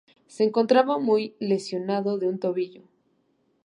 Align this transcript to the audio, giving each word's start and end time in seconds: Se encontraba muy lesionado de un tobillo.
Se 0.25 0.43
encontraba 0.43 0.97
muy 0.97 1.35
lesionado 1.39 2.17
de 2.17 2.27
un 2.27 2.39
tobillo. 2.39 2.81